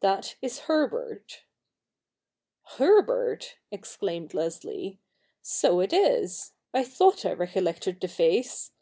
That 0.00 0.36
is 0.42 0.58
Herbert'' 0.68 1.44
Herbert!' 2.76 3.56
exclaimed 3.70 4.34
Leslie,' 4.34 5.00
so 5.42 5.80
it 5.80 5.94
is. 5.94 6.52
I 6.74 6.84
thought 6.84 7.24
I 7.24 7.32
recollected 7.32 7.98
the 7.98 8.08
face. 8.08 8.72